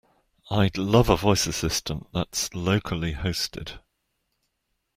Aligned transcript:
I'd 0.49 0.79
love 0.79 1.09
a 1.09 1.15
voice 1.15 1.45
assistant 1.45 2.07
that's 2.11 2.55
locally 2.55 3.13
hosted. 3.13 3.77